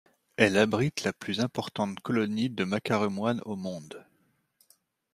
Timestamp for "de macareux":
2.49-3.09